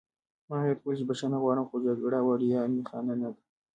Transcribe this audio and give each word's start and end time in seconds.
ما 0.49 0.55
هغې 0.61 0.73
ته 0.77 0.81
وویل 0.83 0.97
چې 0.99 1.05
بښنه 1.09 1.37
غواړم 1.43 1.65
خو 1.69 1.75
جګړه 1.85 2.19
وړیا 2.23 2.61
می 2.73 2.83
خانه 2.89 3.13
نه 3.21 3.29
ده 3.33 3.41